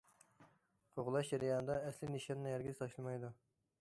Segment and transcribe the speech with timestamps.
[0.95, 3.31] قوغلاش جەريانىدا ئەسلىي نىشاننى ھەرگىز تاشلىمايدۇ.